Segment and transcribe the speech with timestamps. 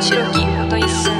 [0.00, 1.12] 白魚白き音一寸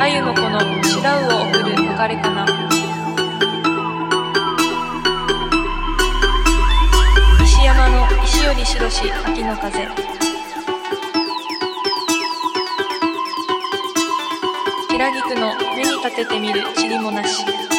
[0.00, 2.46] あゆの子の白魚を送る別れかな。
[7.42, 9.88] 石山の石より白し秋の風。
[14.88, 17.69] 白菊の目に立ててみる塵もなし。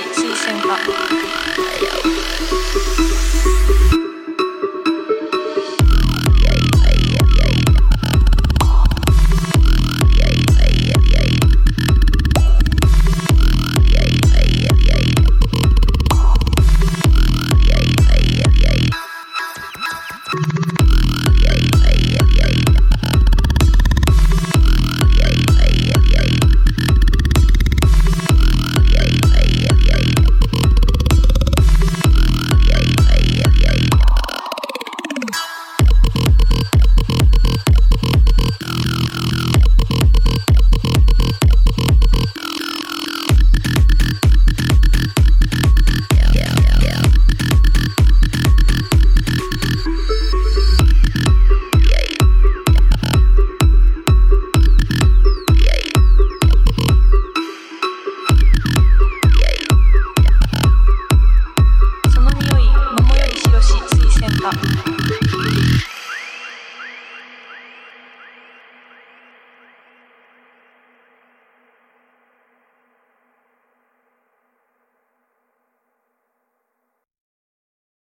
[0.00, 2.79] 比七星宝还